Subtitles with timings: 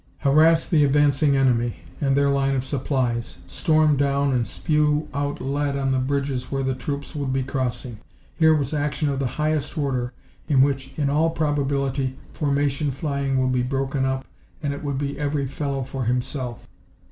[0.21, 1.81] Harass the advancing enemy!
[2.01, 3.37] And their line of supplies!
[3.45, 7.99] Storm down and spew out lead on the bridges where the troops would be crossing!
[8.35, 10.11] Here was action of the highest order,
[10.47, 14.25] in which, in all probability, formation flying would be broken up
[14.63, 16.67] and it would be every fellow for himself.